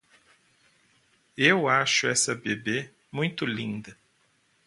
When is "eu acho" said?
1.37-2.07